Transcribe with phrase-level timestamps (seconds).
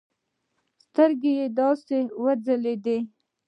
[0.83, 2.97] سترگې يې داسې وځلېدې.